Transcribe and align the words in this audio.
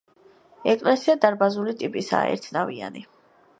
ეკლესია 0.73 1.15
დარბაზული 1.27 1.77
ტიპისაა, 1.83 2.35
ერთნავიანი. 2.39 3.07